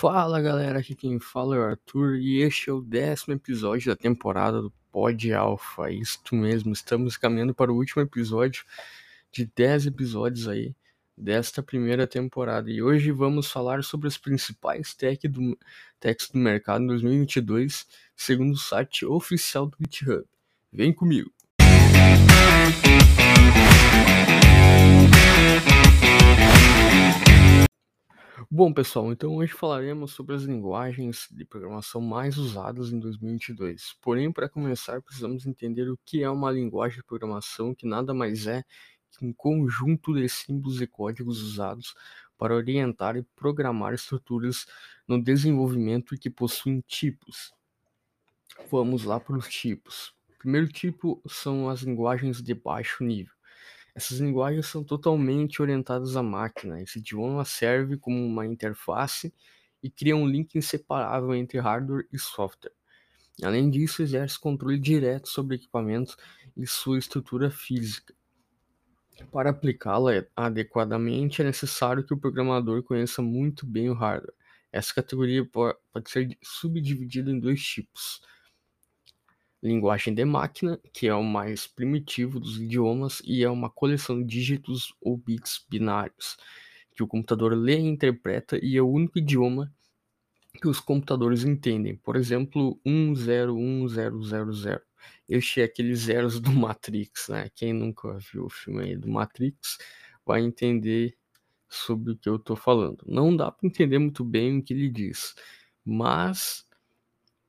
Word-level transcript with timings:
Fala 0.00 0.40
galera, 0.40 0.78
aqui 0.78 0.94
quem 0.94 1.18
fala 1.18 1.56
é 1.56 1.58
o 1.58 1.62
Arthur 1.62 2.14
e 2.18 2.40
este 2.40 2.70
é 2.70 2.72
o 2.72 2.80
décimo 2.80 3.34
episódio 3.34 3.88
da 3.88 3.96
temporada 3.96 4.62
do 4.62 4.72
Pod 4.92 5.32
Alpha. 5.32 5.90
Isto 5.90 6.36
mesmo, 6.36 6.72
estamos 6.72 7.16
caminhando 7.16 7.52
para 7.52 7.72
o 7.72 7.74
último 7.74 8.02
episódio 8.02 8.64
de 9.32 9.44
10 9.44 9.86
episódios 9.86 10.46
aí 10.46 10.72
desta 11.18 11.62
primeira 11.62 12.06
temporada. 12.06 12.70
E 12.70 12.80
hoje 12.80 13.10
vamos 13.10 13.50
falar 13.50 13.82
sobre 13.82 14.06
as 14.06 14.16
principais 14.16 14.94
tech 14.94 15.26
do, 15.26 15.58
techs 15.98 16.30
do 16.30 16.38
mercado 16.38 16.84
em 16.84 16.86
2022, 16.86 17.86
segundo 18.14 18.52
o 18.52 18.58
site 18.58 19.04
oficial 19.04 19.66
do 19.66 19.76
GitHub. 19.80 20.24
Vem 20.72 20.92
comigo! 20.92 21.30
Bom, 28.50 28.72
pessoal, 28.72 29.12
então 29.12 29.36
hoje 29.36 29.52
falaremos 29.52 30.12
sobre 30.12 30.34
as 30.34 30.42
linguagens 30.42 31.28
de 31.30 31.44
programação 31.44 32.00
mais 32.00 32.38
usadas 32.38 32.90
em 32.90 32.98
2022. 32.98 33.94
Porém, 34.00 34.32
para 34.32 34.48
começar, 34.48 35.02
precisamos 35.02 35.46
entender 35.46 35.90
o 35.90 35.98
que 36.02 36.22
é 36.22 36.30
uma 36.30 36.50
linguagem 36.50 36.96
de 36.96 37.04
programação, 37.04 37.74
que 37.74 37.86
nada 37.86 38.14
mais 38.14 38.46
é 38.46 38.64
um 39.20 39.32
conjunto 39.32 40.14
de 40.14 40.28
símbolos 40.28 40.80
e 40.80 40.86
códigos 40.86 41.42
usados 41.42 41.94
para 42.36 42.54
orientar 42.54 43.16
e 43.16 43.22
programar 43.34 43.92
estruturas 43.94 44.66
no 45.06 45.22
desenvolvimento 45.22 46.16
que 46.16 46.30
possuem 46.30 46.82
tipos. 46.86 47.52
Vamos 48.70 49.04
lá 49.04 49.18
para 49.18 49.36
os 49.36 49.48
tipos. 49.48 50.14
O 50.30 50.38
primeiro 50.38 50.68
tipo 50.68 51.20
são 51.28 51.68
as 51.68 51.80
linguagens 51.80 52.40
de 52.42 52.54
baixo 52.54 53.02
nível. 53.02 53.32
Essas 53.94 54.20
linguagens 54.20 54.66
são 54.66 54.84
totalmente 54.84 55.60
orientadas 55.60 56.16
à 56.16 56.22
máquina. 56.22 56.80
Esse 56.80 57.00
idioma 57.00 57.44
serve 57.44 57.96
como 57.96 58.24
uma 58.24 58.46
interface 58.46 59.34
e 59.82 59.90
cria 59.90 60.14
um 60.14 60.26
link 60.26 60.54
inseparável 60.54 61.34
entre 61.34 61.58
hardware 61.58 62.06
e 62.12 62.18
software. 62.18 62.72
Além 63.42 63.70
disso, 63.70 64.02
exerce 64.02 64.38
controle 64.38 64.78
direto 64.78 65.28
sobre 65.28 65.56
equipamentos 65.56 66.16
e 66.56 66.66
sua 66.66 66.98
estrutura 66.98 67.50
física. 67.50 68.14
Para 69.32 69.50
aplicá-la 69.50 70.24
adequadamente, 70.34 71.42
é 71.42 71.44
necessário 71.44 72.04
que 72.04 72.14
o 72.14 72.18
programador 72.18 72.82
conheça 72.82 73.20
muito 73.20 73.66
bem 73.66 73.90
o 73.90 73.94
hardware. 73.94 74.32
Essa 74.72 74.94
categoria 74.94 75.44
pode 75.44 76.10
ser 76.10 76.36
subdividida 76.42 77.30
em 77.30 77.38
dois 77.38 77.62
tipos 77.62 78.22
linguagem 79.62 80.14
de 80.14 80.24
máquina, 80.24 80.80
que 80.92 81.08
é 81.08 81.14
o 81.14 81.22
mais 81.22 81.66
primitivo 81.66 82.38
dos 82.38 82.60
idiomas 82.60 83.20
e 83.24 83.42
é 83.42 83.50
uma 83.50 83.68
coleção 83.68 84.22
de 84.22 84.26
dígitos 84.26 84.94
ou 85.00 85.16
bits 85.16 85.64
binários 85.68 86.36
que 86.94 87.02
o 87.02 87.08
computador 87.08 87.54
lê 87.54 87.78
e 87.78 87.86
interpreta 87.86 88.58
e 88.62 88.76
é 88.76 88.82
o 88.82 88.88
único 88.88 89.18
idioma 89.18 89.72
que 90.60 90.68
os 90.68 90.80
computadores 90.80 91.44
entendem. 91.44 91.96
Por 91.96 92.16
exemplo, 92.16 92.80
101000. 92.84 94.87
Este 95.28 95.60
é 95.60 95.64
aqueles 95.64 96.00
zeros 96.00 96.40
do 96.40 96.50
Matrix, 96.52 97.28
né? 97.28 97.50
Quem 97.54 97.72
nunca 97.72 98.18
viu 98.18 98.46
o 98.46 98.50
filme 98.50 98.84
aí 98.84 98.96
do 98.96 99.08
Matrix 99.08 99.78
vai 100.24 100.40
entender 100.42 101.16
sobre 101.68 102.12
o 102.12 102.16
que 102.16 102.28
eu 102.28 102.36
estou 102.36 102.56
falando. 102.56 103.04
Não 103.06 103.36
dá 103.36 103.50
para 103.50 103.68
entender 103.68 103.98
muito 103.98 104.24
bem 104.24 104.58
o 104.58 104.62
que 104.62 104.72
ele 104.72 104.88
diz, 104.88 105.34
mas 105.84 106.66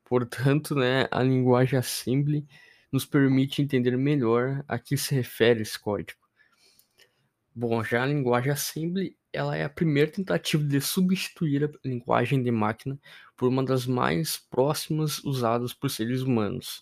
Portanto, 0.10 0.74
né, 0.74 1.08
a 1.12 1.22
linguagem 1.22 1.78
assembly 1.78 2.44
nos 2.92 3.06
permite 3.06 3.62
entender 3.62 3.96
melhor 3.96 4.66
a 4.68 4.80
que 4.80 4.98
se 4.98 5.14
refere 5.14 5.62
esse 5.62 5.78
código. 5.78 6.20
Bom, 7.54 7.84
já 7.84 8.02
a 8.02 8.08
linguagem 8.08 8.52
assembly 8.52 9.16
ela 9.32 9.56
é 9.56 9.64
a 9.64 9.70
primeira 9.70 10.10
tentativa 10.10 10.64
de 10.64 10.82
substituir 10.82 11.64
a 11.64 11.88
linguagem 11.88 12.42
de 12.42 12.50
máquina 12.50 13.00
por 13.38 13.48
uma 13.48 13.64
das 13.64 13.86
mais 13.86 14.40
próximas 14.50 15.24
usadas 15.24 15.76
por 15.76 15.92
seres 15.92 16.24
humanos. 16.24 16.82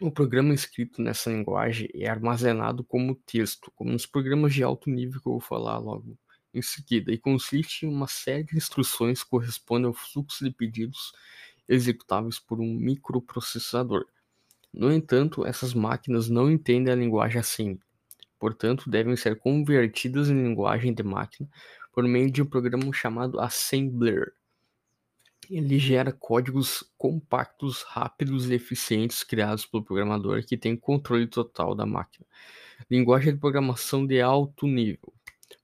O 0.00 0.12
programa 0.12 0.54
escrito 0.54 1.02
nessa 1.02 1.28
linguagem 1.28 1.88
é 1.92 2.08
armazenado 2.08 2.84
como 2.84 3.16
texto, 3.16 3.72
como 3.74 3.90
nos 3.90 4.06
programas 4.06 4.54
de 4.54 4.62
alto 4.62 4.88
nível 4.88 5.20
que 5.20 5.26
eu 5.26 5.32
vou 5.32 5.40
falar 5.40 5.78
logo 5.78 6.16
em 6.54 6.62
seguida, 6.62 7.10
e 7.12 7.18
consiste 7.18 7.84
em 7.84 7.88
uma 7.88 8.06
série 8.06 8.44
de 8.44 8.56
instruções 8.56 9.24
que 9.24 9.30
correspondem 9.30 9.86
ao 9.86 9.92
fluxo 9.92 10.44
de 10.44 10.52
pedidos 10.52 11.12
executáveis 11.68 12.38
por 12.38 12.60
um 12.60 12.72
microprocessador. 12.74 14.06
No 14.72 14.92
entanto, 14.92 15.44
essas 15.44 15.74
máquinas 15.74 16.28
não 16.28 16.48
entendem 16.48 16.92
a 16.92 16.96
linguagem 16.96 17.40
assembly, 17.40 17.82
portanto, 18.38 18.88
devem 18.88 19.16
ser 19.16 19.36
convertidas 19.36 20.30
em 20.30 20.40
linguagem 20.40 20.94
de 20.94 21.02
máquina 21.02 21.48
por 21.92 22.04
meio 22.04 22.30
de 22.30 22.40
um 22.40 22.46
programa 22.46 22.92
chamado 22.92 23.40
Assembler. 23.40 24.32
Ele 25.50 25.78
gera 25.78 26.12
códigos 26.12 26.84
compactos, 26.98 27.82
rápidos 27.82 28.50
e 28.50 28.54
eficientes 28.54 29.24
criados 29.24 29.64
pelo 29.64 29.82
programador 29.82 30.44
que 30.44 30.58
tem 30.58 30.76
controle 30.76 31.26
total 31.26 31.74
da 31.74 31.86
máquina. 31.86 32.26
Linguagem 32.90 33.32
de 33.32 33.40
programação 33.40 34.06
de 34.06 34.20
alto 34.20 34.66
nível. 34.66 35.12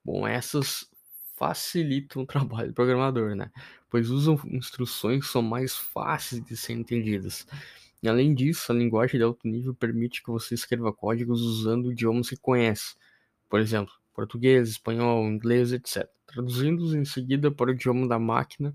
Bom, 0.03 0.27
essas 0.27 0.89
facilitam 1.37 2.23
o 2.23 2.27
trabalho 2.27 2.69
do 2.69 2.75
programador, 2.75 3.35
né? 3.35 3.51
Pois 3.91 4.09
usam 4.09 4.41
instruções 4.47 5.27
que 5.27 5.31
são 5.31 5.43
mais 5.43 5.77
fáceis 5.77 6.43
de 6.43 6.57
ser 6.57 6.73
entendidas. 6.73 7.47
E 8.03 8.09
além 8.09 8.35
disso, 8.35 8.73
a 8.73 8.75
linguagem 8.75 9.19
de 9.19 9.25
alto 9.25 9.47
nível 9.47 9.75
permite 9.75 10.23
que 10.23 10.31
você 10.31 10.55
escreva 10.55 10.93
códigos 10.93 11.43
usando 11.43 11.93
idiomas 11.93 12.31
que 12.31 12.37
conhece, 12.37 12.95
por 13.49 13.61
exemplo, 13.61 13.93
português, 14.15 14.71
espanhol, 14.71 15.27
inglês, 15.27 15.73
etc. 15.73 16.09
Traduzindo-os 16.27 16.95
em 16.95 17.05
seguida 17.05 17.51
para 17.51 17.71
o 17.71 17.75
idioma 17.75 18.09
da 18.09 18.19
máquina 18.19 18.75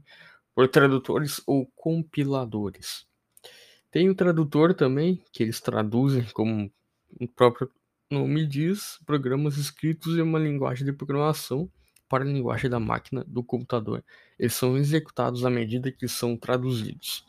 por 0.59 0.67
tradutores 0.67 1.41
ou 1.47 1.71
compiladores. 1.73 3.05
Tem 3.89 4.09
o 4.09 4.13
tradutor 4.13 4.73
também, 4.73 5.23
que 5.31 5.41
eles 5.41 5.61
traduzem, 5.61 6.25
como 6.33 6.69
o 7.17 7.25
próprio 7.29 7.71
nome 8.11 8.45
diz, 8.45 8.99
programas 9.05 9.55
escritos 9.55 10.17
em 10.17 10.21
uma 10.21 10.37
linguagem 10.37 10.83
de 10.83 10.91
programação 10.91 11.71
para 12.09 12.25
a 12.25 12.27
linguagem 12.27 12.69
da 12.69 12.77
máquina 12.77 13.23
do 13.25 13.41
computador. 13.41 14.03
Eles 14.37 14.53
são 14.53 14.75
executados 14.77 15.45
à 15.45 15.49
medida 15.49 15.93
que 15.93 16.09
são 16.09 16.35
traduzidos. 16.35 17.25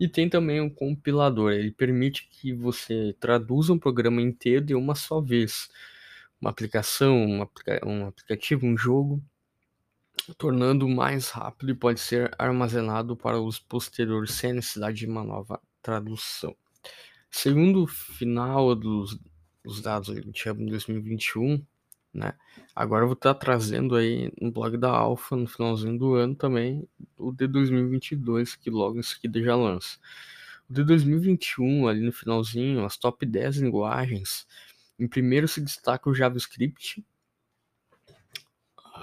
E 0.00 0.08
tem 0.08 0.28
também 0.28 0.60
um 0.60 0.68
compilador, 0.68 1.52
ele 1.52 1.70
permite 1.70 2.28
que 2.28 2.52
você 2.52 3.14
traduza 3.20 3.72
um 3.72 3.78
programa 3.78 4.20
inteiro 4.20 4.66
de 4.66 4.74
uma 4.74 4.96
só 4.96 5.20
vez. 5.20 5.70
Uma 6.40 6.50
aplicação, 6.50 7.40
aplica 7.40 7.80
um 7.86 8.04
aplicativo, 8.04 8.66
um 8.66 8.76
jogo, 8.76 9.22
tornando 10.38 10.88
mais 10.88 11.30
rápido 11.30 11.70
e 11.70 11.74
pode 11.74 12.00
ser 12.00 12.34
armazenado 12.38 13.16
para 13.16 13.40
os 13.40 13.58
posteriores 13.58 14.32
sem 14.32 14.52
necessidade 14.52 14.98
de 14.98 15.06
uma 15.06 15.22
nova 15.22 15.60
tradução. 15.82 16.56
Segundo 17.30 17.84
o 17.84 17.86
final 17.86 18.74
dos, 18.74 19.18
dos 19.64 19.80
dados 19.80 20.08
do 20.08 20.14
GitHub 20.14 20.62
em 20.62 20.66
2021, 20.66 21.64
né? 22.16 22.32
Agora 22.74 23.04
eu 23.04 23.08
vou 23.08 23.14
estar 23.14 23.34
trazendo 23.34 23.94
aí 23.94 24.32
no 24.40 24.50
blog 24.50 24.76
da 24.78 24.90
Alpha 24.90 25.36
no 25.36 25.46
finalzinho 25.46 25.98
do 25.98 26.14
ano 26.14 26.34
também 26.34 26.88
o 27.16 27.30
de 27.30 27.46
2022 27.46 28.56
que 28.56 28.70
logo 28.70 28.98
em 28.98 29.02
seguida 29.02 29.40
já 29.42 29.54
lança. 29.54 29.98
O 30.68 30.72
de 30.72 30.82
2021 30.82 31.86
ali 31.86 32.00
no 32.00 32.12
finalzinho, 32.12 32.84
as 32.84 32.96
top 32.96 33.24
10 33.24 33.58
linguagens. 33.58 34.46
Em 34.98 35.06
primeiro 35.06 35.46
se 35.46 35.60
destaca 35.60 36.08
o 36.08 36.14
JavaScript. 36.14 37.04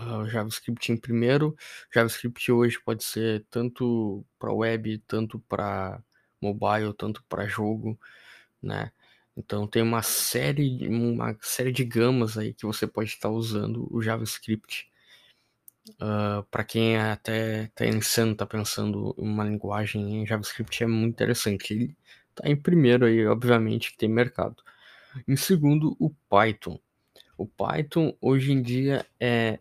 O 0.05 0.27
JavaScript 0.27 0.91
em 0.91 0.97
primeiro. 0.97 1.55
JavaScript 1.93 2.51
hoje 2.51 2.79
pode 2.79 3.03
ser 3.03 3.45
tanto 3.49 4.25
para 4.39 4.53
web, 4.53 4.97
tanto 5.07 5.39
para 5.39 6.01
mobile, 6.41 6.93
tanto 6.93 7.23
para 7.29 7.47
jogo, 7.47 7.99
né? 8.61 8.91
Então 9.35 9.67
tem 9.67 9.81
uma 9.81 10.03
série, 10.03 10.87
uma 10.87 11.35
série 11.41 11.71
de 11.71 11.83
gamas 11.83 12.37
aí 12.37 12.53
que 12.53 12.65
você 12.65 12.85
pode 12.85 13.09
estar 13.09 13.29
usando 13.29 13.87
o 13.91 14.01
JavaScript. 14.01 14.91
Uh, 15.99 16.39
ah, 16.39 16.45
para 16.49 16.63
quem 16.63 16.95
é 16.95 17.11
até 17.11 17.67
tá 17.75 17.85
insano, 17.85 18.35
tá 18.35 18.45
pensando 18.45 19.13
em 19.17 19.23
uma 19.27 19.43
linguagem 19.43 20.21
em 20.21 20.25
JavaScript 20.25 20.83
é 20.83 20.87
muito 20.87 21.13
interessante. 21.13 21.73
Ele 21.73 21.97
tá 22.35 22.47
em 22.49 22.55
primeiro 22.55 23.05
aí, 23.05 23.25
obviamente, 23.27 23.91
que 23.91 23.97
tem 23.97 24.09
mercado. 24.09 24.63
Em 25.27 25.35
segundo, 25.35 25.95
o 25.99 26.09
Python. 26.29 26.79
O 27.37 27.47
Python 27.47 28.15
hoje 28.21 28.51
em 28.51 28.61
dia 28.61 29.05
é 29.19 29.59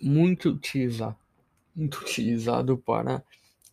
muito 0.00 0.50
utilizado, 0.50 1.16
muito 1.74 2.00
utilizado 2.02 2.76
para 2.78 3.22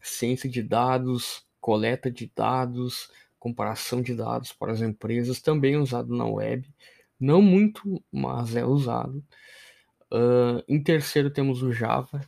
ciência 0.01 0.50
de 0.50 0.62
dados, 0.62 1.45
coleta 1.60 2.12
de 2.12 2.31
dados, 2.36 3.10
comparação 3.39 4.01
de 4.01 4.16
dados 4.16 4.51
para 4.51 4.72
as 4.72 4.81
empresas, 4.81 5.42
também 5.42 5.77
usado 5.77 6.16
na 6.16 6.25
web, 6.25 6.68
não 7.19 7.42
muito, 7.42 8.04
mas 8.12 8.56
é 8.56 8.66
usado. 8.66 9.24
Uh, 10.12 10.63
em 10.68 10.81
terceiro 10.81 11.30
temos 11.30 11.63
o 11.63 11.72
Java, 11.72 12.22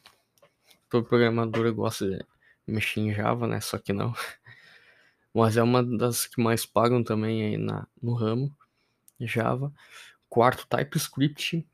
todo 0.90 1.08
programador 1.08 1.72
gosta 1.74 2.10
de 2.10 2.26
mexer 2.66 3.02
em 3.02 3.14
Java, 3.14 3.48
né? 3.48 3.60
Só 3.62 3.78
que 3.78 3.94
não. 3.94 4.14
Mas 5.34 5.56
é 5.56 5.62
uma 5.62 5.84
das 5.84 6.26
que 6.26 6.42
mais 6.42 6.66
pagam 6.66 7.04
também 7.04 7.44
aí 7.44 7.58
na, 7.58 7.88
no 8.02 8.14
ramo 8.14 8.56
Java. 9.20 9.72
Quarto, 10.30 10.68
TypeScript. 10.68 11.66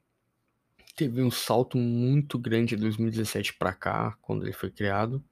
Teve 0.96 1.22
um 1.22 1.32
salto 1.32 1.78
muito 1.78 2.38
grande 2.38 2.76
de 2.76 2.82
2017 2.82 3.54
para 3.56 3.74
cá, 3.74 4.18
quando 4.22 4.44
ele 4.44 4.54
foi 4.54 4.70
criado, 4.70 5.24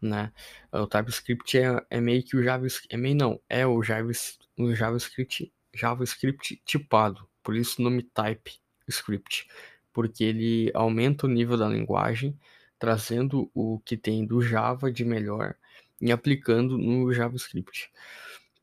né? 0.00 0.32
O 0.72 0.86
TypeScript 0.86 1.58
é, 1.58 1.86
é 1.90 2.00
meio 2.00 2.22
que 2.22 2.36
o 2.36 2.42
JavaScript, 2.42 2.94
é 2.94 2.98
meio 2.98 3.14
não, 3.14 3.40
é 3.48 3.66
o 3.66 3.82
JavaScript, 3.82 4.48
o 4.58 4.74
JavaScript, 4.74 5.52
JavaScript 5.74 6.62
tipado, 6.64 7.28
por 7.42 7.54
isso 7.54 7.80
o 7.80 7.84
nome 7.84 8.02
TypeScript, 8.02 9.46
porque 9.92 10.24
ele 10.24 10.70
aumenta 10.74 11.26
o 11.26 11.30
nível 11.30 11.56
da 11.56 11.68
linguagem, 11.68 12.38
trazendo 12.78 13.50
o 13.54 13.80
que 13.84 13.96
tem 13.96 14.26
do 14.26 14.40
Java 14.42 14.90
de 14.90 15.04
melhor 15.04 15.54
e 16.00 16.12
aplicando 16.12 16.76
no 16.76 17.12
JavaScript. 17.12 17.90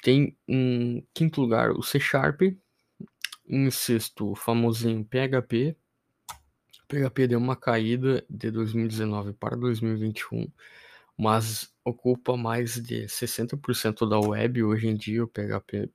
Tem 0.01 0.35
em 0.47 1.05
quinto 1.13 1.41
lugar 1.41 1.71
o 1.71 1.81
C 1.81 1.99
Sharp, 1.99 2.41
em 3.47 3.71
sexto 3.71 4.31
o 4.31 4.35
famosinho 4.35 5.05
PHP. 5.05 5.75
PHP 6.93 7.27
deu 7.27 7.39
uma 7.39 7.55
caída 7.55 8.23
de 8.29 8.51
2019 8.51 9.33
para 9.33 9.55
2021, 9.55 10.47
mas 11.17 11.73
ocupa 11.83 12.37
mais 12.37 12.75
de 12.75 13.05
60% 13.05 14.07
da 14.07 14.19
web 14.19 14.63
hoje 14.63 14.87
em 14.87 14.95
dia 14.95 15.23
o 15.23 15.27
PHP. 15.27 15.89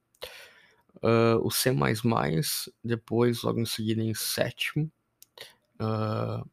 Uh, 0.97 1.39
o 1.45 1.51
C++, 1.51 1.71
depois, 2.83 3.43
logo 3.43 3.61
em 3.61 3.65
seguida, 3.65 4.03
em 4.03 4.15
sétimo. 4.15 4.91
Uh, 5.81 6.45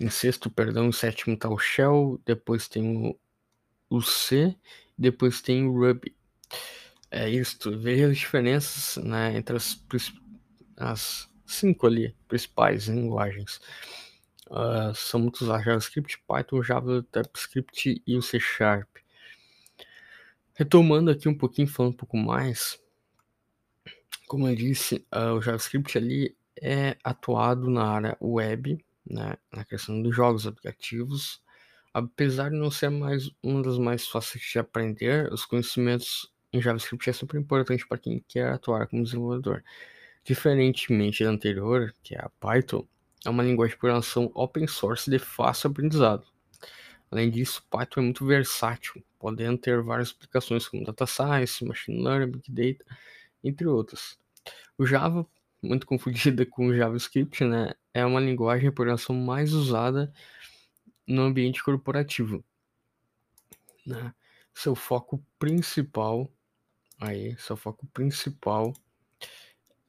em 0.00 0.08
sexto, 0.08 0.48
perdão, 0.48 0.86
em 0.86 0.92
sétimo 0.92 1.34
está 1.34 1.48
o 1.48 1.58
Shell, 1.58 2.20
depois 2.24 2.68
tem 2.68 3.18
o, 3.90 4.00
C, 4.00 4.56
depois 4.96 5.42
tem 5.42 5.66
o 5.66 5.72
Ruby. 5.72 6.14
É 7.10 7.28
isso, 7.28 7.76
veja 7.76 8.06
as 8.08 8.16
diferenças 8.16 9.02
né, 9.02 9.36
entre 9.36 9.56
as, 9.56 9.84
as 10.76 11.27
cinco 11.48 11.86
ali 11.86 12.14
principais 12.28 12.86
linguagens. 12.86 13.60
Uh, 14.46 14.94
são 14.94 15.20
muitos 15.20 15.42
usados 15.42 15.64
JavaScript, 15.64 16.22
Python, 16.26 16.62
Java, 16.62 17.06
TypeScript 17.10 18.02
e 18.06 18.16
o 18.16 18.22
C 18.22 18.40
Sharp. 18.40 18.88
Retomando 20.54 21.10
aqui 21.10 21.28
um 21.28 21.36
pouquinho, 21.36 21.68
falando 21.68 21.92
um 21.92 21.96
pouco 21.96 22.16
mais, 22.16 22.80
como 24.26 24.48
eu 24.48 24.56
disse, 24.56 25.06
uh, 25.14 25.34
o 25.34 25.42
JavaScript 25.42 25.96
ali 25.96 26.36
é 26.60 26.96
atuado 27.04 27.70
na 27.70 27.84
área 27.84 28.16
web, 28.20 28.84
né, 29.08 29.36
na 29.52 29.64
questão 29.64 30.02
dos 30.02 30.14
jogos 30.14 30.46
aplicativos. 30.46 31.42
Apesar 31.92 32.50
de 32.50 32.56
não 32.56 32.70
ser 32.70 32.90
mais 32.90 33.30
uma 33.42 33.62
das 33.62 33.78
mais 33.78 34.06
fáceis 34.06 34.44
de 34.44 34.58
aprender, 34.58 35.32
os 35.32 35.44
conhecimentos 35.44 36.32
em 36.52 36.60
JavaScript 36.60 37.08
é 37.08 37.12
super 37.12 37.38
importante 37.38 37.86
para 37.86 37.98
quem 37.98 38.24
quer 38.26 38.52
atuar 38.52 38.86
como 38.86 39.02
desenvolvedor. 39.02 39.62
Diferentemente 40.24 41.24
da 41.24 41.30
anterior, 41.30 41.94
que 42.02 42.14
é 42.14 42.18
a 42.18 42.28
Python, 42.40 42.86
é 43.24 43.30
uma 43.30 43.42
linguagem 43.42 43.74
de 43.74 43.80
programação 43.80 44.30
open 44.34 44.66
source 44.66 45.10
de 45.10 45.18
fácil 45.18 45.70
aprendizado. 45.70 46.26
Além 47.10 47.30
disso, 47.30 47.66
Python 47.70 48.00
é 48.00 48.04
muito 48.04 48.26
versátil, 48.26 49.02
podendo 49.18 49.58
ter 49.58 49.82
várias 49.82 50.10
aplicações 50.10 50.68
como 50.68 50.84
data 50.84 51.06
science, 51.06 51.64
machine 51.64 52.02
learning, 52.02 52.32
big 52.32 52.52
data, 52.52 52.84
entre 53.42 53.66
outras. 53.66 54.18
O 54.76 54.84
Java, 54.84 55.26
muito 55.62 55.86
confundida 55.86 56.44
com 56.44 56.66
o 56.66 56.76
JavaScript, 56.76 57.44
né, 57.44 57.72
é 57.94 58.04
uma 58.04 58.20
linguagem 58.20 58.68
de 58.68 58.74
programação 58.74 59.16
mais 59.16 59.52
usada 59.52 60.12
no 61.06 61.22
ambiente 61.22 61.62
corporativo. 61.64 62.44
Né? 63.86 64.14
Seu 64.54 64.74
foco 64.74 65.24
principal, 65.38 66.30
aí, 67.00 67.36
seu 67.38 67.56
foco 67.56 67.86
principal 67.86 68.74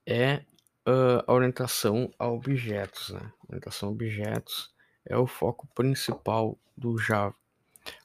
é 0.10 0.44
uh, 0.88 1.24
a 1.28 1.34
orientação 1.34 2.12
a 2.18 2.28
objetos, 2.28 3.10
né? 3.10 3.32
Orientação 3.48 3.90
a 3.90 3.92
objetos 3.92 4.74
é 5.06 5.16
o 5.16 5.28
foco 5.28 5.68
principal 5.76 6.58
do 6.76 6.98
Java, 6.98 7.36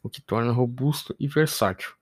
o 0.03 0.11
que 0.11 0.21
torna 0.21 0.53
robusto 0.53 1.17
e 1.19 1.27
versátil. 1.27 1.93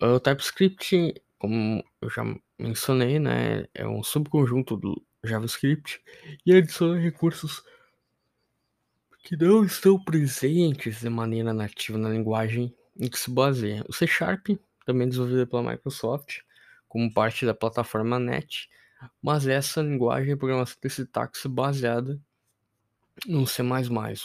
O 0.00 0.18
TypeScript, 0.18 1.14
como 1.38 1.84
eu 2.00 2.10
já 2.10 2.24
mencionei, 2.58 3.18
né, 3.18 3.66
é 3.74 3.86
um 3.86 4.02
subconjunto 4.02 4.76
do 4.76 5.02
JavaScript 5.22 6.00
e 6.46 6.54
adiciona 6.54 7.00
recursos 7.00 7.62
que 9.22 9.36
não 9.36 9.64
estão 9.64 10.02
presentes 10.02 11.00
de 11.00 11.08
maneira 11.08 11.52
nativa 11.52 11.98
na 11.98 12.08
linguagem 12.08 12.74
em 12.98 13.08
que 13.08 13.18
se 13.18 13.30
baseia. 13.30 13.84
O 13.88 13.92
C 13.92 14.06
Sharp, 14.06 14.48
também 14.86 15.08
desenvolvido 15.08 15.46
pela 15.46 15.70
Microsoft, 15.70 16.38
como 16.88 17.12
parte 17.12 17.44
da 17.44 17.52
plataforma 17.52 18.18
NET, 18.18 18.68
mas 19.22 19.46
essa 19.46 19.82
linguagem 19.82 20.30
de 20.30 20.36
programação 20.36 20.76
tem 20.80 20.90
sintaxe 20.90 21.48
baseada 21.48 22.20
no 23.26 23.46
C++. 23.46 23.62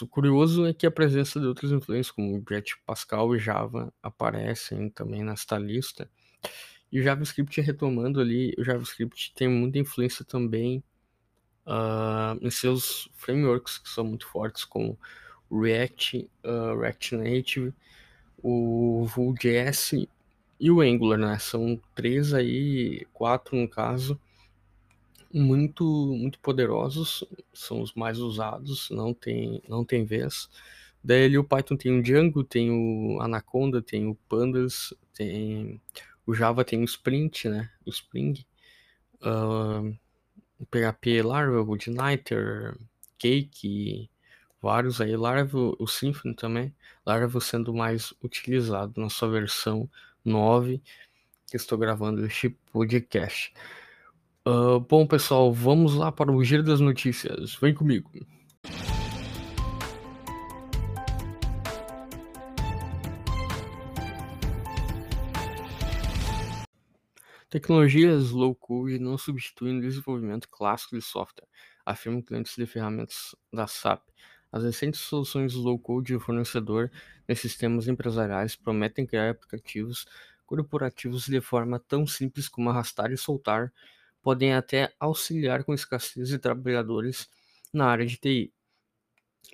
O 0.02 0.06
curioso 0.06 0.66
é 0.66 0.72
que 0.72 0.86
a 0.86 0.90
presença 0.90 1.40
de 1.40 1.46
outras 1.46 1.72
influências 1.72 2.10
como 2.10 2.36
Objective 2.36 2.80
Pascal 2.86 3.34
e 3.34 3.38
Java 3.38 3.92
aparecem 4.02 4.88
também 4.90 5.24
nesta 5.24 5.58
lista. 5.58 6.08
E 6.92 7.00
o 7.00 7.02
JavaScript 7.02 7.60
retomando 7.60 8.20
ali, 8.20 8.54
o 8.56 8.64
JavaScript 8.64 9.32
tem 9.34 9.48
muita 9.48 9.78
influência 9.78 10.24
também 10.24 10.82
uh, 11.66 12.38
em 12.40 12.50
seus 12.50 13.08
frameworks 13.14 13.78
que 13.78 13.88
são 13.88 14.04
muito 14.04 14.28
fortes, 14.28 14.64
como 14.64 14.98
React, 15.50 16.30
uh, 16.44 16.78
React 16.78 17.16
Native, 17.16 17.74
o 18.42 19.04
Vue.js 19.06 20.06
e 20.60 20.70
o 20.70 20.80
Angular, 20.80 21.18
né? 21.18 21.38
São 21.38 21.80
três 21.94 22.32
aí, 22.32 23.06
quatro 23.12 23.56
no 23.56 23.68
caso, 23.68 24.20
muito 25.32 25.84
muito 25.84 26.38
poderosos, 26.40 27.24
são 27.52 27.80
os 27.80 27.94
mais 27.94 28.18
usados, 28.18 28.90
não 28.90 29.14
tem 29.14 29.62
não 29.68 29.84
tem 29.84 30.04
vez. 30.04 30.48
Daí 31.02 31.36
o 31.38 31.44
Python 31.44 31.76
tem 31.76 31.98
o 31.98 32.02
Django, 32.02 32.42
tem 32.44 32.70
o 32.70 33.20
Anaconda, 33.20 33.82
tem 33.82 34.06
o 34.08 34.14
Pandas, 34.28 34.94
tem 35.14 35.80
o 36.26 36.34
Java 36.34 36.64
tem 36.64 36.80
o 36.80 36.84
Sprint, 36.84 37.48
né? 37.48 37.70
O 37.84 37.90
Spring. 37.90 38.44
Uh, 39.22 39.96
o 40.58 40.66
PHP 40.66 41.22
Laravel, 41.22 41.68
o 41.68 41.76
Igniter, 41.76 42.76
Cake, 43.18 44.10
vários 44.62 45.00
aí. 45.00 45.16
Laravel, 45.16 45.76
o 45.78 45.86
Symfony 45.86 46.34
também. 46.34 46.74
Laravel 47.04 47.40
sendo 47.40 47.74
mais 47.74 48.14
utilizado 48.22 49.00
na 49.00 49.10
sua 49.10 49.28
versão 49.28 49.88
9, 50.24 50.82
que 51.46 51.56
estou 51.56 51.76
gravando 51.78 52.24
este 52.24 52.50
podcast. 52.72 53.52
Uh, 54.46 54.78
bom, 54.78 55.06
pessoal, 55.06 55.50
vamos 55.54 55.94
lá 55.94 56.12
para 56.12 56.30
o 56.30 56.44
giro 56.44 56.62
das 56.62 56.78
notícias. 56.78 57.54
Vem 57.54 57.72
comigo. 57.72 58.10
Tecnologias 67.48 68.32
low-code 68.32 68.98
não 68.98 69.16
substituem 69.16 69.78
o 69.78 69.80
desenvolvimento 69.80 70.46
clássico 70.50 70.94
de 70.94 71.00
software, 71.00 71.48
afirmam 71.86 72.20
clientes 72.20 72.54
de 72.54 72.66
ferramentas 72.66 73.34
da 73.50 73.66
SAP. 73.66 74.02
As 74.52 74.62
recentes 74.62 75.00
soluções 75.00 75.54
low-code 75.54 76.12
do 76.12 76.20
fornecedor 76.20 76.90
de 77.26 77.34
sistemas 77.34 77.88
empresariais 77.88 78.54
prometem 78.54 79.06
criar 79.06 79.30
aplicativos 79.30 80.04
corporativos 80.44 81.26
de 81.26 81.40
forma 81.40 81.78
tão 81.78 82.06
simples 82.06 82.46
como 82.46 82.68
arrastar 82.68 83.10
e 83.10 83.16
soltar 83.16 83.72
podem 84.24 84.54
até 84.54 84.92
auxiliar 84.98 85.64
com 85.64 85.74
escassez 85.74 86.28
de 86.30 86.38
trabalhadores 86.38 87.28
na 87.72 87.86
área 87.88 88.06
de 88.06 88.16
TI. 88.18 88.54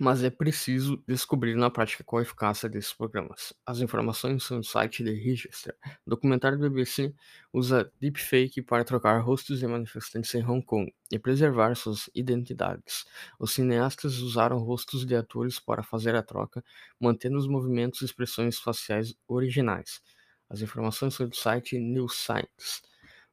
Mas 0.00 0.22
é 0.24 0.30
preciso 0.30 1.02
descobrir 1.06 1.54
na 1.56 1.68
prática 1.68 2.04
qual 2.04 2.20
a 2.20 2.22
eficácia 2.22 2.68
desses 2.68 2.92
programas. 2.92 3.52
As 3.66 3.80
informações 3.80 4.44
são 4.44 4.60
do 4.60 4.64
site 4.66 5.04
de 5.04 5.12
Register. 5.12 5.76
O 6.06 6.10
documentário 6.10 6.56
do 6.58 6.70
BBC 6.70 7.14
usa 7.52 7.92
deepfake 8.00 8.62
para 8.62 8.84
trocar 8.84 9.18
rostos 9.20 9.58
de 9.58 9.66
manifestantes 9.66 10.34
em 10.34 10.44
Hong 10.44 10.64
Kong 10.64 10.94
e 11.12 11.18
preservar 11.18 11.74
suas 11.74 12.08
identidades. 12.14 13.04
Os 13.38 13.52
cineastas 13.52 14.18
usaram 14.18 14.58
rostos 14.58 15.04
de 15.04 15.14
atores 15.16 15.58
para 15.58 15.82
fazer 15.82 16.14
a 16.14 16.22
troca, 16.22 16.64
mantendo 16.98 17.36
os 17.36 17.48
movimentos 17.48 18.00
e 18.00 18.04
expressões 18.06 18.58
faciais 18.58 19.14
originais. 19.28 20.00
As 20.48 20.62
informações 20.62 21.14
são 21.14 21.28
do 21.28 21.36
site 21.36 21.78
New 21.78 22.08
Science. 22.08 22.80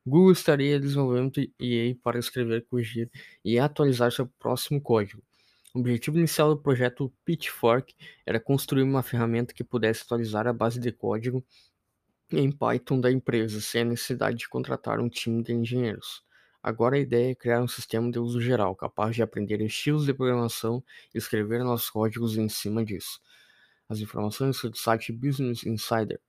Google 0.07 0.31
estaria 0.31 0.79
desenvolvendo 0.79 1.41
EA 1.59 1.93
para 2.01 2.17
escrever, 2.17 2.65
corrigir 2.69 3.11
e 3.43 3.59
atualizar 3.59 4.09
seu 4.09 4.25
próximo 4.39 4.79
código. 4.79 5.21
O 5.73 5.79
objetivo 5.79 6.17
inicial 6.17 6.55
do 6.55 6.61
projeto 6.61 7.13
Pitchfork 7.25 7.93
era 8.25 8.39
construir 8.39 8.83
uma 8.83 9.03
ferramenta 9.03 9.53
que 9.53 9.65
pudesse 9.65 10.03
atualizar 10.03 10.47
a 10.47 10.53
base 10.53 10.79
de 10.79 10.93
código 10.93 11.43
em 12.31 12.49
Python 12.49 13.01
da 13.01 13.11
empresa, 13.11 13.59
sem 13.59 13.81
a 13.81 13.85
necessidade 13.85 14.37
de 14.37 14.47
contratar 14.47 15.01
um 15.01 15.09
time 15.09 15.43
de 15.43 15.51
engenheiros. 15.51 16.23
Agora 16.63 16.95
a 16.95 16.99
ideia 16.99 17.31
é 17.31 17.35
criar 17.35 17.61
um 17.61 17.67
sistema 17.67 18.09
de 18.09 18.17
uso 18.17 18.39
geral, 18.39 18.73
capaz 18.77 19.13
de 19.13 19.21
aprender 19.21 19.59
estilos 19.59 20.05
de 20.05 20.13
programação 20.13 20.81
e 21.13 21.17
escrever 21.17 21.65
nossos 21.65 21.89
códigos 21.89 22.37
em 22.37 22.47
cima 22.47 22.85
disso. 22.85 23.19
As 23.89 23.99
informações 23.99 24.55
são 24.55 24.69
do 24.69 24.77
site 24.77 25.11
Business 25.11 25.65
Insider. 25.65 26.21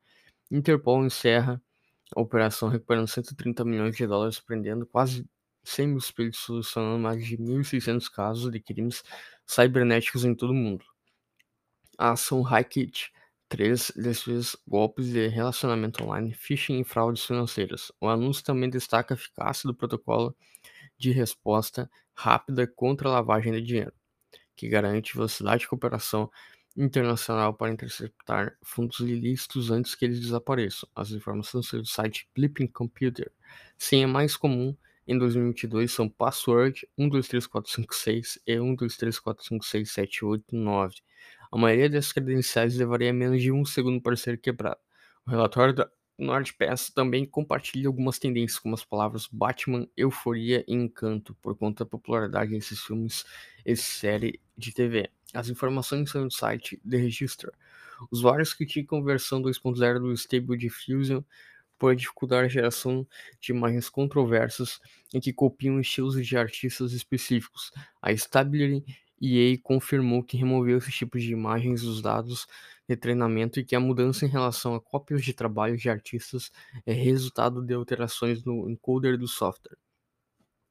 Interpol 0.50 1.06
encerra 1.06 1.62
a 2.14 2.20
operação 2.20 2.68
recuperando 2.68 3.08
130 3.08 3.64
milhões 3.64 3.96
de 3.96 4.06
dólares, 4.06 4.40
prendendo 4.40 4.86
quase 4.86 5.26
100 5.64 5.88
mil 5.88 6.00
suspeitos, 6.00 6.40
solucionando 6.40 6.98
mais 6.98 7.24
de 7.24 7.36
1.600 7.36 8.10
casos 8.10 8.50
de 8.50 8.60
crimes 8.60 9.02
cibernéticos 9.46 10.24
em 10.24 10.34
todo 10.34 10.50
o 10.50 10.54
mundo. 10.54 10.84
A 11.98 12.12
ação 12.12 12.42
HighKit 12.42 13.12
3 13.48 13.92
desfez 13.96 14.56
golpes 14.66 15.06
de 15.08 15.26
relacionamento 15.28 16.04
online, 16.04 16.34
phishing 16.34 16.80
e 16.80 16.84
fraudes 16.84 17.24
financeiras. 17.24 17.90
O 18.00 18.08
anúncio 18.08 18.44
também 18.44 18.68
destaca 18.68 19.14
a 19.14 19.16
eficácia 19.16 19.66
do 19.66 19.74
protocolo 19.74 20.36
de 20.98 21.10
resposta 21.10 21.90
rápida 22.14 22.66
contra 22.66 23.08
a 23.08 23.12
lavagem 23.12 23.52
de 23.52 23.62
dinheiro, 23.62 23.92
que 24.56 24.68
garante 24.68 25.14
velocidade 25.14 25.62
de 25.62 25.68
cooperação 25.68 26.30
internacional 26.78 27.52
para 27.52 27.72
interceptar 27.72 28.56
fundos 28.62 29.00
ilícitos 29.00 29.68
antes 29.70 29.94
que 29.96 30.04
eles 30.04 30.20
desapareçam. 30.20 30.88
As 30.94 31.10
informações 31.10 31.68
do 31.70 31.84
site 31.84 32.28
Blipping 32.34 32.68
Computer. 32.68 33.32
Senha 33.76 34.06
mais 34.06 34.36
comum 34.36 34.76
em 35.06 35.18
2022 35.18 35.90
são 35.90 36.08
password 36.08 36.88
123456 36.96 38.38
e 38.46 38.56
1234567889. 38.56 41.02
A 41.50 41.58
maioria 41.58 41.90
das 41.90 42.12
credenciais 42.12 42.76
levaria 42.76 43.12
menos 43.12 43.42
de 43.42 43.50
um 43.50 43.64
segundo 43.64 44.00
para 44.00 44.14
ser 44.16 44.38
quebrada. 44.38 44.78
O 45.26 45.30
relatório 45.30 45.74
da 45.74 45.90
NordPass 46.18 46.90
também 46.90 47.24
compartilha 47.24 47.88
algumas 47.88 48.18
tendências, 48.18 48.58
como 48.58 48.74
as 48.74 48.84
palavras 48.84 49.28
Batman, 49.30 49.88
Euforia 49.96 50.64
e 50.66 50.74
Encanto, 50.74 51.34
por 51.40 51.56
conta 51.56 51.84
da 51.84 51.90
popularidade 51.90 52.50
desses 52.50 52.80
filmes 52.80 53.24
e 53.64 53.76
série 53.76 54.40
de 54.56 54.72
TV. 54.72 55.10
As 55.32 55.48
informações 55.48 56.10
são 56.10 56.26
do 56.26 56.32
site 56.32 56.80
The 56.88 56.96
Register. 56.96 57.52
Usuários 58.10 58.52
criticam 58.52 58.98
a 58.98 59.04
versão 59.04 59.40
2.0 59.40 59.98
do 60.00 60.12
Stable 60.12 60.56
Diffusion 60.56 61.22
por 61.78 61.94
dificultar 61.94 62.44
a 62.44 62.48
geração 62.48 63.06
de 63.40 63.52
imagens 63.52 63.88
controversas 63.88 64.80
em 65.14 65.20
que 65.20 65.32
copiam 65.32 65.80
estilos 65.80 66.26
de 66.26 66.36
artistas 66.36 66.92
específicos. 66.92 67.70
A 68.02 68.12
Stability 68.12 68.84
EA 69.20 69.58
confirmou 69.62 70.22
que 70.22 70.36
removeu 70.36 70.78
esses 70.78 70.94
tipos 70.94 71.22
de 71.22 71.32
imagens 71.32 71.82
dos 71.82 72.00
dados 72.02 72.46
de 72.88 72.96
treinamento 72.96 73.60
e 73.60 73.64
que 73.64 73.76
a 73.76 73.80
mudança 73.80 74.24
em 74.24 74.28
relação 74.28 74.74
a 74.74 74.80
cópias 74.80 75.22
de 75.22 75.32
trabalhos 75.34 75.80
de 75.80 75.90
artistas 75.90 76.50
é 76.86 76.92
resultado 76.92 77.62
de 77.62 77.74
alterações 77.74 78.44
no 78.44 78.68
encoder 78.70 79.18
do 79.18 79.28
software. 79.28 79.76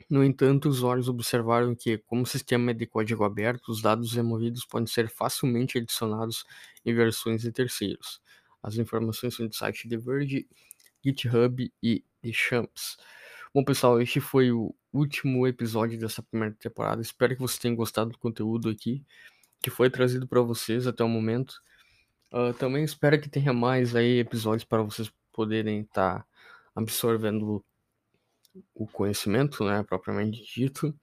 No 0.10 0.24
entanto, 0.24 0.70
usuários 0.70 1.10
observaram 1.10 1.76
que, 1.76 1.98
como 1.98 2.22
o 2.22 2.26
sistema 2.26 2.72
é 2.72 2.74
de 2.74 2.88
código 2.88 3.26
aberto, 3.26 3.70
os 3.70 3.82
dados 3.82 4.14
removidos 4.14 4.66
podem 4.66 4.88
ser 4.88 5.10
facilmente 5.10 5.78
adicionados 5.78 6.46
em 6.86 6.94
versões 6.94 7.42
de 7.42 7.52
terceiros. 7.52 8.22
As 8.64 8.78
informações 8.78 9.36
são 9.36 9.48
do 9.48 9.54
site 9.54 9.90
The 9.90 9.98
Verge, 9.98 10.48
GitHub 11.04 11.72
e 11.84 12.04
The 12.22 12.32
Champs. 12.32 12.98
Bom, 13.54 13.64
pessoal, 13.64 14.02
este 14.02 14.22
foi 14.22 14.52
o 14.52 14.74
último 14.94 15.48
episódio 15.48 16.00
dessa 16.00 16.24
primeira 16.24 16.56
temporada. 16.56 17.02
Espero 17.02 17.36
que 17.36 17.42
vocês 17.42 17.60
tenham 17.60 17.76
gostado 17.76 18.12
do 18.12 18.18
conteúdo 18.18 18.70
aqui 18.70 19.06
que 19.62 19.70
foi 19.70 19.90
trazido 19.90 20.28
para 20.28 20.42
vocês 20.42 20.88
até 20.88 21.04
o 21.04 21.10
momento. 21.10 21.62
Uh, 22.32 22.54
também 22.54 22.84
espero 22.84 23.20
que 23.20 23.30
tenha 23.30 23.54
mais 23.54 23.96
aí 23.96 24.20
episódios 24.20 24.64
para 24.64 24.82
vocês 24.82 25.12
poderem 25.32 25.82
estar 25.82 26.20
tá 26.20 26.26
absorvendo 26.76 27.64
o 28.74 28.88
conhecimento, 28.88 29.64
né, 29.64 29.84
propriamente 29.84 30.44
dito. 30.44 30.94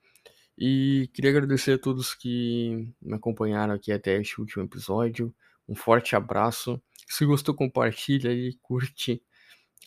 E 0.57 1.11
queria 1.13 1.31
agradecer 1.31 1.73
a 1.73 1.79
todos 1.79 2.15
que 2.15 2.93
me 3.01 3.15
acompanharam 3.15 3.75
aqui 3.75 3.93
até 3.93 4.21
este 4.21 4.41
último 4.41 4.65
episódio. 4.65 5.35
Um 5.69 5.75
forte 5.75 6.15
abraço. 6.15 6.81
Se 7.09 7.25
gostou, 7.25 7.55
compartilha 7.55 8.31
aí, 8.31 8.55
curte, 8.63 9.23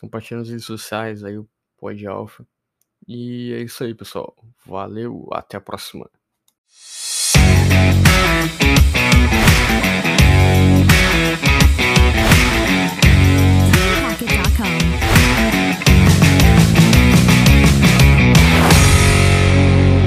compartilha 0.00 0.38
nas 0.40 0.48
redes 0.48 0.66
sociais 0.66 1.24
aí 1.24 1.38
o 1.38 1.48
Pod 1.78 2.06
Alpha. 2.06 2.46
E 3.08 3.54
é 3.54 3.62
isso 3.62 3.82
aí, 3.82 3.94
pessoal. 3.94 4.36
Valeu, 4.66 5.28
até 5.32 5.56
a 5.56 5.60
próxima. 5.62 6.10